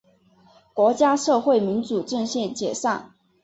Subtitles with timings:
[0.73, 3.13] 国家社会民主阵线解散。